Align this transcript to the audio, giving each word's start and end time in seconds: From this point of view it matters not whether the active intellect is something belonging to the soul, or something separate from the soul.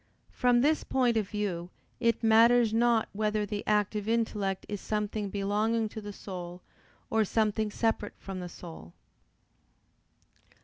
From 0.31 0.61
this 0.61 0.83
point 0.83 1.15
of 1.15 1.29
view 1.29 1.69
it 1.99 2.23
matters 2.23 2.73
not 2.73 3.07
whether 3.13 3.45
the 3.45 3.63
active 3.67 4.09
intellect 4.09 4.65
is 4.67 4.81
something 4.81 5.29
belonging 5.29 5.87
to 5.89 6.01
the 6.01 6.11
soul, 6.11 6.63
or 7.11 7.23
something 7.23 7.69
separate 7.69 8.15
from 8.17 8.39
the 8.39 8.49
soul. 8.49 8.93